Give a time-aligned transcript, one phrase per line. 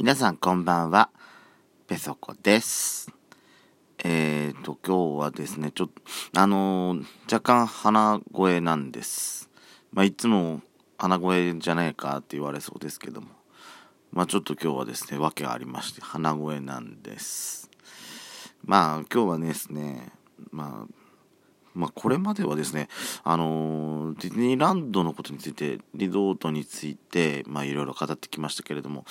[0.00, 1.10] 皆さんこんばんは、
[1.88, 3.10] ペソコです。
[4.04, 9.50] えーと、今日はですね、ちょっと、あのー若干鼻声なんです。
[9.90, 10.62] まあ、いつも
[10.98, 13.26] 鼻声じゃないかって言われそうですけども、
[14.12, 17.68] まあ、ちょっと今日はですね、訳ありまして、鼻声なんです。
[18.64, 20.12] まあ、今日はですね、
[20.52, 20.94] まあ、
[21.74, 22.88] まあ、これまではですね、
[23.24, 29.04] あのーディズニーランドのことについて、リゾートについて、まあ、いろいろ語ってきましたけれども、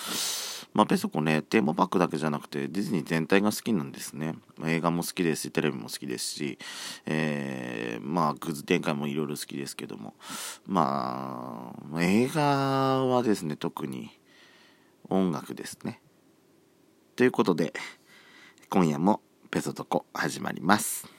[0.77, 4.35] まあ、ペソコね、テーマパークだけじゃなくて、ディズニー全体が好きなんですね。
[4.59, 6.59] ま映画も好きですし、テレビも好きですし、
[7.07, 10.13] えーまあ、グッズ展開もいろいろ好きですけども、
[10.67, 14.11] まあ、映画はですね、特に
[15.09, 15.99] 音楽ですね。
[17.15, 17.73] ということで、
[18.69, 21.16] 今夜もペソトコ始まります。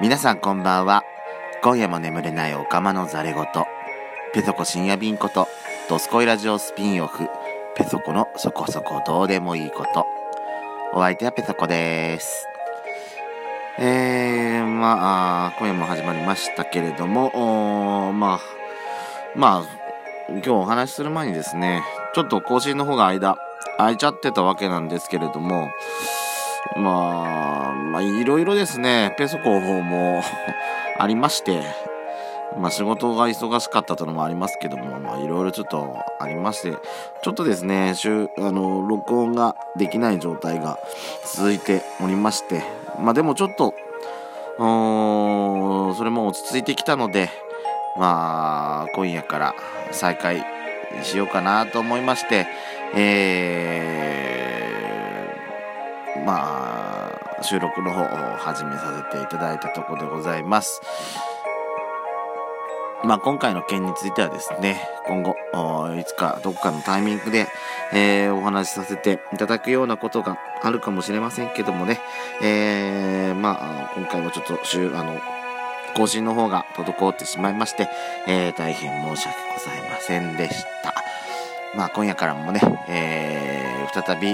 [0.00, 1.04] 皆さんこんばんは。
[1.62, 3.46] 今夜も眠れないおかまのざれ言。
[4.32, 5.46] ペソコ深夜便こと、
[5.90, 7.28] ドスコイラジオスピンオフ、
[7.76, 10.06] ペソコのそこそこどうでもいいこと。
[10.94, 12.46] お相手はペソコです。
[13.78, 18.40] えー、まあ、今夜も始まりましたけれども、まあ、
[19.36, 19.64] まあ、
[20.30, 21.82] 今日お話しする前にですね、
[22.14, 23.36] ちょっと更新の方が間、
[23.76, 25.68] 空いちゃってたわけなんですけれども、
[26.76, 30.22] まあ、まあ、いろいろですね、ペソコの方も
[30.98, 31.62] ありまして、
[32.58, 36.76] まあ仕事が忙しかったとのもありますけども、まあいろいろちょっとありまして、
[37.22, 40.78] ちょっとですね、週、あの、録音ができない状態が
[41.36, 42.62] 続いておりまして、
[42.98, 43.72] まあでもちょっと、
[44.58, 47.30] それも落ち着いてきたので、
[47.96, 49.54] まあ、今夜から
[49.90, 50.44] 再開
[51.02, 52.46] しようかなと思いまして、
[52.94, 54.39] えー、
[56.24, 60.80] まあ、収録の方を始めさせていただいたところでございます。
[63.02, 65.34] まあ、今回の件についてはですね、今後、
[65.98, 67.46] いつかどこかのタイミングで、
[67.92, 71.98] えーお話しさせていただくようなことがあるかもしれませんけどもね、
[72.42, 75.18] えーまあ、今回はちょっと週、あの、
[75.96, 77.88] 更新の方が滞ってしまいまして、
[78.26, 80.94] えー大変申し訳ございませんでした。
[81.74, 84.28] まあ、今夜からもね、えー再び、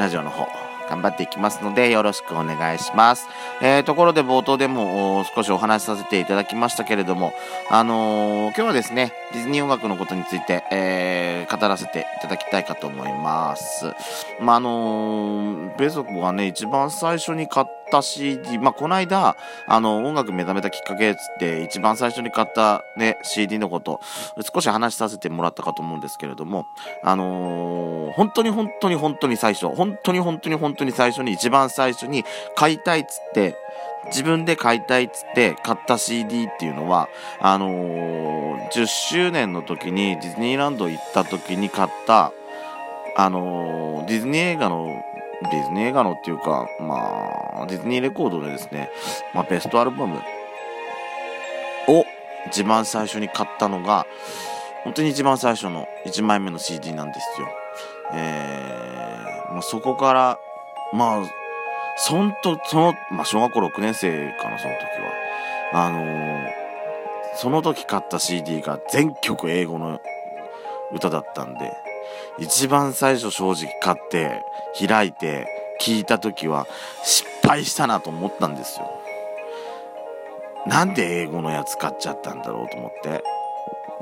[0.00, 0.48] ラジオの方、
[0.88, 3.28] 頑張っていきますので、よろしくお願いします。
[3.60, 7.34] えー、ところで冒頭でも少しお話しさせていただきましたけれども、
[7.68, 11.19] あのー今日はですね、ディズニー音楽のことについて、えー
[11.50, 13.86] 語らせていただきたいかと思います。
[14.40, 24.00] まあ、あのーベソコがね、一番最初に買った CD、まあ、この間、あの、音楽目覚めたきっかけつって、一番最初に買ったね、CD のこと、
[24.52, 26.66] 少し話しさせてもらったかと思うんですけれども、
[27.02, 32.24] あのー本当に本当に本当に最初、本当に本当に本当に最初に、一番最初に
[32.56, 33.56] 買いたいっつって、
[34.06, 37.08] 自分で買いたいっつって買った CD っていうのは、
[37.40, 42.32] あのー10周年の時にディズニーランド行った時に買った、
[43.16, 44.94] あのーディズニー映画の、
[45.42, 48.90] ディズニー映画のっていうか、まあ、ディズニーレコードでですね、
[49.34, 50.20] まあ、ベストアルバム
[51.88, 52.04] を
[52.48, 54.06] 一番最初に買ったのが、
[54.84, 57.48] 本当に一番最初の1枚目の CD なんですよ。
[58.12, 60.38] えー、まあ、そこから、
[60.92, 61.39] まあ、
[62.02, 64.82] そんと、その、まあ、小学校6年生かな、その時
[65.72, 65.86] は。
[65.86, 66.60] あのー
[67.36, 70.00] その時買った CD が全曲英語の
[70.92, 71.72] 歌だったんで、
[72.38, 74.44] 一番最初正直買って、
[74.86, 75.46] 開いて、
[75.80, 76.66] 聞いた時は
[77.02, 78.90] 失敗したなと思ったんですよ。
[80.66, 83.24] なんで英語のやつ買っちゃったんだろうと思って。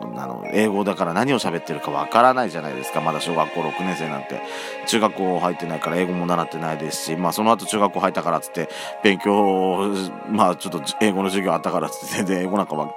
[0.00, 3.00] あの、英語だから何を喋ってるかわからないじゃないですか。
[3.00, 4.40] まだ小学校6年生なんて。
[4.86, 8.68] 中学校入ってないから英語も習ってないですし、まあその後中学校入ったからっつって、
[9.02, 9.92] 勉強、
[10.30, 12.90] まあちょっと英語の授業あったからっつって、 全然英語なんかは、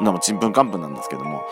[0.00, 1.42] なんかちんぷんかんぷんなんですけども、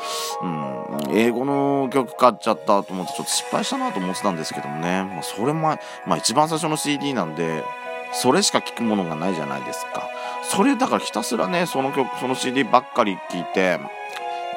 [0.43, 7.65] うん、英語の曲買っちゃったと思ってちょっと失敗したなと思ってたんですけどもね、まあそれも、まあ一番最初の CD なんで、
[8.13, 10.09] それしか聴くものがないじゃないですか。
[10.43, 13.79] それだからひたすらね、その曲、その CD ばっかり聴いて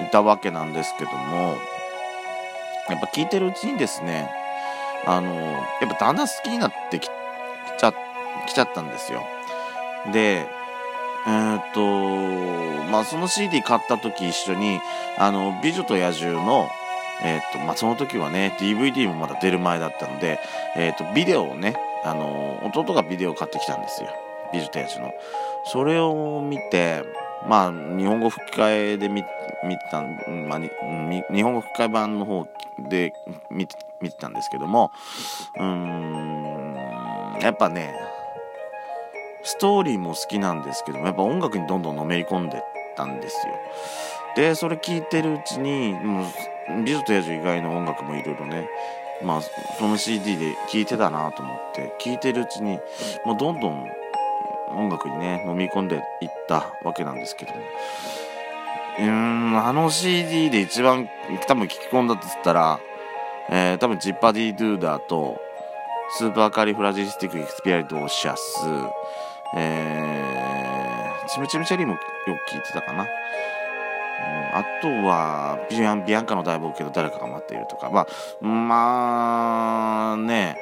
[0.02, 1.58] いたわけなんですけども、
[2.90, 4.30] やっぱ聴いてるうちにですね、
[5.06, 7.10] あの、やっぱだんだん好きになってきき
[7.80, 7.94] ちゃ、
[8.48, 9.24] きちゃったんですよ。
[10.12, 10.46] で、
[11.28, 14.80] えーっと、まあ、その CD 買った時一緒に、
[15.18, 16.70] あの、美女と野獣の、
[17.24, 20.40] えーっと、まあ、その時はね、DVD もまだ出る前だったので、
[20.76, 24.10] えーっと、ビデオをね、あの、弟がビデオを買ってきたんですよ。
[24.54, 25.14] 美女と野獣の。
[25.66, 27.04] それを見て、
[27.48, 29.24] まあ、日本語吹き替えで見、
[29.64, 30.70] 見た、まあ、に
[31.32, 32.48] 日本語吹き替え版の方
[32.90, 33.14] で
[33.50, 34.92] 見て、見てたんですけども、
[35.60, 36.76] うん、
[37.42, 37.94] やっぱね、
[39.44, 42.62] ストーリーも好きなんですけどもやっぱ音楽にどんどんのめり込んでっ
[42.96, 43.54] たんですよ。
[44.36, 48.70] でそれ聞いてるうちにもう美女と野獣以外の音楽もいろいろね
[49.24, 49.42] まあ
[49.80, 52.80] その CD で聴いてたなと思って聴いてるうちに
[53.26, 53.88] もうどんどん
[54.72, 57.60] 音楽にね飲み込んでいったわけなんですけども
[59.00, 61.10] うーんあの CD で一番
[61.48, 62.80] 多分聴き込んだと言ったら、
[63.50, 65.40] えー、多分ジッパディドゥーダーと
[66.18, 68.42] スーパーカリフラジリスティックエクスピアリドーシャス、
[69.56, 72.00] え、チムチムチェリーもよ
[72.48, 73.06] く聞いてたかな。
[74.52, 80.58] あとはビアン、ビアンカの大冒険の誰かが待っているとか、まあ、まあね、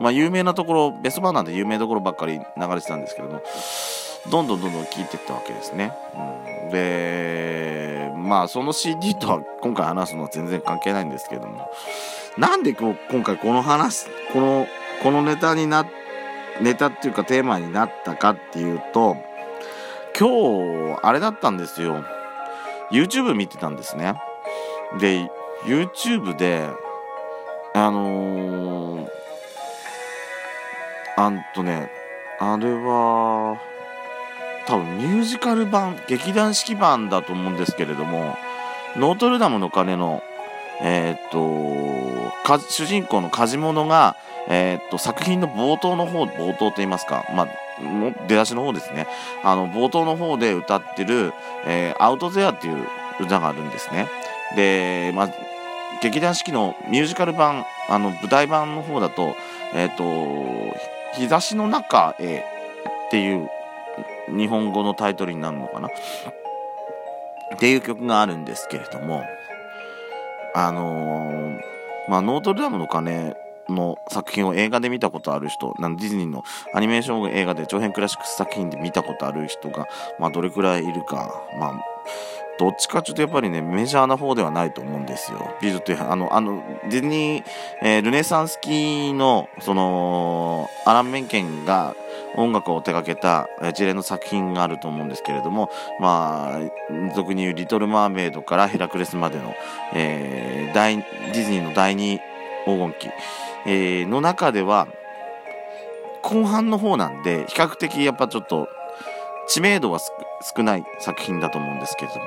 [0.00, 3.42] まあ有名なところ、ベスト盤なんで有名どころばっかり流れてたんですけども、
[4.30, 5.92] どんどんどんどん聴いていったわけですね。
[6.64, 11.70] うん、で、まあその CD とは今回話すのは全然関係ないんですけども、
[12.38, 14.66] なんでこう今回この話、この、
[15.02, 15.86] このネタにな、
[16.60, 19.16] ネタっていうかテーマになったかっていうと、
[20.18, 22.04] 今日、あれだったんですよ。
[22.90, 24.14] YouTube 見てたんですね。
[24.98, 25.30] で、
[25.64, 26.68] YouTube で、
[27.74, 29.19] あのー、
[31.20, 31.90] あんとね、
[32.38, 33.60] あれは、
[34.66, 38.38] 多分ミュージカル版、劇団四季版だと思うんですけれども、
[38.96, 40.22] ノートルダムの鐘の、
[40.80, 44.16] えー、っと、主人公の梶物が、
[44.48, 47.48] えー、っと、作品の冒頭の方、冒頭と言いますか、まあ、
[48.26, 49.06] 出だしの方ですね。
[49.44, 51.34] あの、冒頭の方で歌ってる、
[51.66, 52.86] えー、アウトゼアっていう
[53.20, 54.08] 歌があるんですね。
[54.56, 55.30] で、まあ、
[56.00, 59.36] 劇団四季のミュージカル版、あの、舞台版の方だと、
[59.74, 62.44] えっ、ー、と、日差しの中へ
[63.08, 63.48] っていう
[64.28, 65.88] 日本語のタイトルになるのかな？
[65.88, 69.24] っていう曲があるんですけれども、
[70.54, 71.60] あのー、
[72.08, 73.34] まあ、ノートルダムの鐘
[73.68, 79.86] の作品を映画で見たことある人、ディズニーのアニメーション映画で長編クラシックス作品で見たことある人が、
[80.18, 81.84] まあ、どれくらいいるか、まあ、
[82.60, 85.56] どっちかちょっとやっぱりね、メジャーな方ではないと思うんですよ。
[85.62, 87.44] 美女という、あの、あの、ディズニー、
[87.80, 91.94] えー、ルネサンス期の、その、アラン・メンケンが
[92.36, 95.70] 音楽を手掛けた一連の作品があると思うんですけれども、
[96.00, 99.54] まあ、俗に言うリトル・マーメイドからヘラクレスまでの、
[99.94, 102.18] えー、大、ディズニーの第二
[102.66, 103.08] 黄金期、
[103.64, 104.86] えー、の中では、
[106.20, 108.68] 後半の方なんで、比較的やっぱちょっと
[109.50, 112.24] 知名度は少ない作品だと思うんですけれども、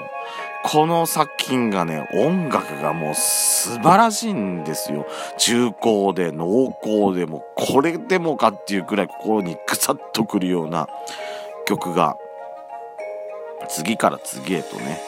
[0.65, 5.07] この作品がね、音楽がもう素晴らしいんですよ。
[5.37, 10.89] 重厚で濃厚でも、これでもかっていうくらい心にぐさっとくるような
[11.65, 12.17] 曲が、
[13.69, 15.01] 次から次へとね、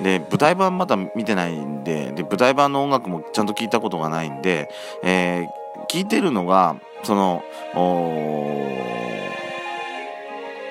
[0.00, 4.70] で、舞台版まだ見てないんで、で、舞台版の音楽もちゃんと聞いたことがないんで、
[5.02, 5.46] えー、
[5.90, 7.42] 聞いてるのが、その、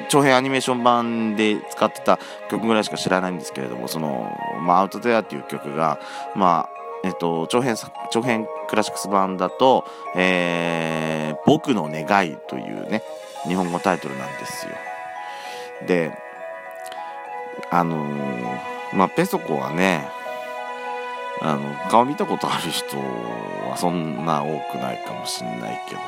[0.09, 2.19] 長編アニメーション版で使ってた
[2.49, 5.99] 曲ぐらいしか知らないんですけれども、その、まあ、アウトデアっていう曲が、
[6.35, 6.69] まあ、
[7.03, 7.75] えっと、長編、
[8.11, 9.85] 長編クラシックス版だと、
[10.15, 13.03] えー、僕の願いというね、
[13.47, 14.73] 日本語タイトルなんですよ。
[15.87, 16.11] で、
[17.71, 20.07] あのーまあ、ペソコはね、
[21.41, 26.01] あの、顔見たことある人はそんな多くないかもしんないけど、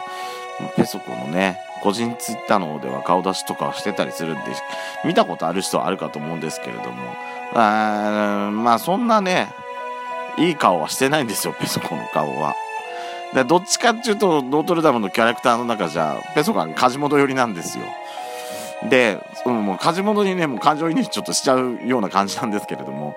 [0.76, 4.42] ペソコのね、個人ツイッターの方では顔出しとかしてたりするんで、
[5.06, 7.16] 見たことある人はあるかと思うんですけれども、
[7.54, 9.50] あまあそんなね、
[10.38, 12.56] いい顔はしてないんですよ、ペソコの顔は。
[13.34, 17.86] でどっちかっていうと、ノートルダムのキャラクターの中じゃ、ペソコは梶本寄りなんですよ。
[18.90, 23.16] で、うん、もう梶本にね、もう感情移入ちょっとしちゃうような感じなんですけれども、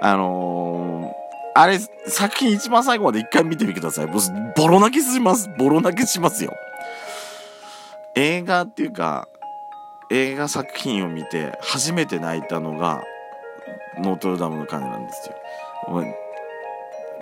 [0.00, 4.06] あのー、あれ、作品一番最後まで一回見てみてください。
[4.06, 5.48] ボロ泣きします。
[5.56, 6.52] ボロ泣きしますよ。
[8.16, 9.28] 映画っていうか、
[10.10, 13.04] 映画作品を見て初めて泣いたのが、
[13.98, 15.36] ノートルダムの鐘なんですよ。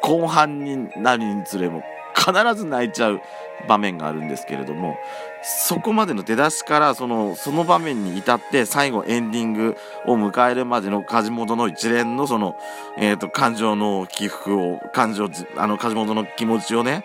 [0.01, 1.83] 後半になるにつれも
[2.15, 3.21] 必ず泣いちゃう
[3.69, 4.97] 場面があるんですけれども
[5.43, 12.57] そこまでの出だしからそのその場面に至って最後エンディングを迎えるまでの梶本の一連のその、
[12.99, 17.05] えーと、感情の起伏を感情あの梶本の気持ちをね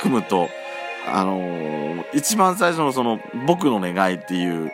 [0.00, 0.48] 組むと
[1.06, 4.72] あのー、一番最初のその「僕の願い」っていう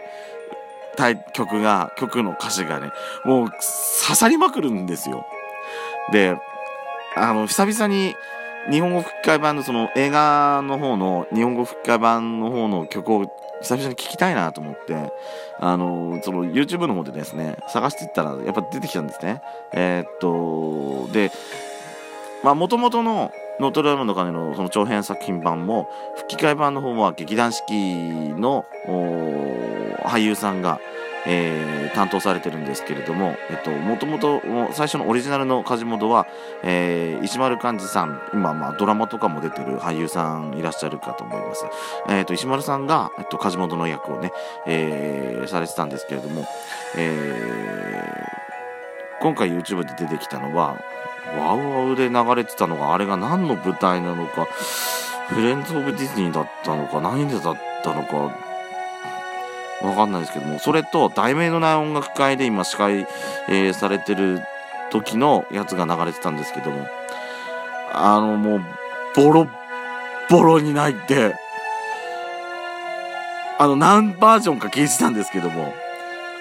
[1.32, 2.90] 曲が曲の歌詞がね
[3.24, 5.26] もう刺さりまくるんですよ。
[6.12, 6.36] で
[7.16, 8.14] あの久々に
[8.70, 13.26] 日本語吹き替え版のその映画の方の日本語吹き替え版の方の曲を
[13.62, 15.12] 久々に聞きたいなと思って、
[15.60, 19.40] あの、その YouTube の方でですね、探していったらやっぱ出てきたんですね。
[19.72, 21.30] えー、っと、で、
[22.42, 23.30] まあ元々の
[23.60, 27.74] ノートルダムの鐘のその長編作品版も吹き替え版の方は劇団四季
[28.38, 28.66] の
[30.04, 30.78] 俳優さんが、
[31.26, 36.26] えー、担当されてるんですけれども、えっと、もともと最初のオリジナルの梶本は、
[36.62, 41.64] えー、石丸幹二さん、今、まあ、ドラマとかも出てる俳優さんいらっしゃるかと思います。
[42.08, 44.32] えっ、と、石丸さんが、えっと、梶本の役をね、
[44.66, 46.46] えー、されてたんですけれども、
[46.96, 48.35] えー、
[49.20, 50.76] 今回 YouTube で出てきたのは、
[51.38, 54.46] ワウワウで流れてたのが、あれが何の舞台なのか、
[55.28, 58.16] フレンズ・オブ・ディズニーだったのか、何でだったのか、
[59.82, 63.06] わかんないですけども、それと、題名のない音楽会で今司会、
[63.48, 64.40] えー、されてる
[64.90, 66.86] 時のやつが流れてたんですけども、
[67.92, 68.60] あの、もう、
[69.14, 69.48] ボロ
[70.28, 71.34] ボロに泣いて、
[73.58, 75.74] あの、何バージョンか聞いてたんですけども、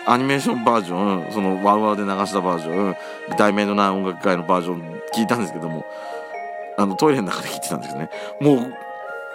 [0.08, 2.96] アニメーションバージョン、そのワウワウで流したバージョン、
[3.38, 5.84] 題名のない音楽会のバージョン聞いたんですけども、
[6.78, 8.10] あの、トイレの中で聞いてたんですね。
[8.40, 8.74] もう、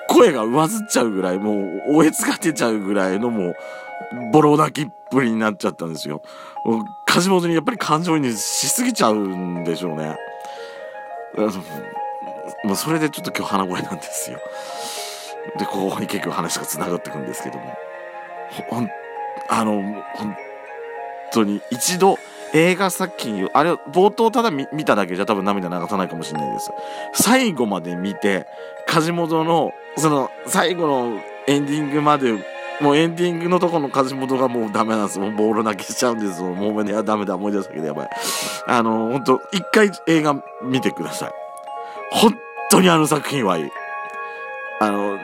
[0.09, 1.59] 声が上ずっちゃうぐらい、も
[1.89, 3.55] う、おえつが出ちゃうぐらいのもう、
[4.33, 6.23] ボロ泣きっぷりになっちゃったんですよ。
[6.65, 10.17] もう、梶本にやっぱり感情にしすぎちゃうんでしょうね。
[12.65, 14.39] もうそれでちょっと今日鼻声なんですよ。
[15.59, 17.75] で、ここに結局話が繋がってくんですけども。
[18.69, 18.89] ほん、
[19.49, 19.83] あの、
[20.15, 20.37] 本
[21.33, 22.19] 当に一度
[22.53, 26.71] 映画作品あれ、冒頭ただ見ただけじゃ多分涙流さないかもしれないです。
[27.15, 28.47] 最後まで見て、
[28.87, 32.35] 梶本の、その、最後のエンディングまで
[32.81, 35.19] もうエンディングのとこの梶本がもうダメなんです。
[35.19, 36.41] もうボール泣きしちゃうんです。
[36.41, 38.11] もうね、ダメだ、思い出したけどやばい。
[38.67, 41.33] あの、本当一回映画見てください。
[42.11, 42.35] 本
[42.71, 43.71] 当にあの作品はいい。
[44.81, 45.19] あの、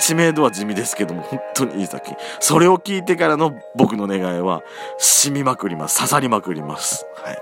[0.00, 2.16] 知名度は地味ですけども、本当にいい作品。
[2.40, 4.62] それを聞いてからの僕の願いは、
[4.98, 5.96] 染みまくります。
[5.96, 7.06] 刺さりまくります。
[7.24, 7.38] はい。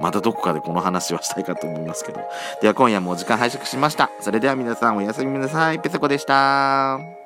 [0.00, 2.20] またどこかでこの話はしたいかと思いますけど。
[2.62, 4.10] では今夜もお時間拝借しました。
[4.20, 5.78] それでは皆さんおやすみなさい。
[5.78, 7.19] ペソコでした。